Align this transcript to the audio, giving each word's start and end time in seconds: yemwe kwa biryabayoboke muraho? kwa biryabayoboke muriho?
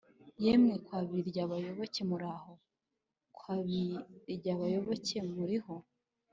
yemwe 0.43 0.73
kwa 0.85 0.99
biryabayoboke 1.09 2.01
muraho? 2.09 2.51
kwa 3.37 3.53
biryabayoboke 3.65 5.17
muriho? 5.33 5.73